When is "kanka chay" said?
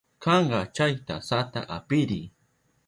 0.23-0.93